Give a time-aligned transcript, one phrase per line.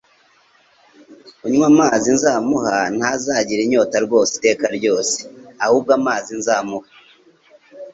[1.45, 5.17] «Unywa amazi nzamuha ntazagira inyota rwose iteka ryose,
[5.63, 6.89] ahubwo amazi nzamuha,